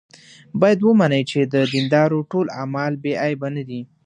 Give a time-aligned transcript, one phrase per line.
[0.59, 3.81] باید ومني چې د دیندارو ټول اعمال بې عیبه نه دي.